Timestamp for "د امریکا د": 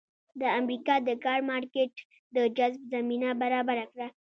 0.41-1.09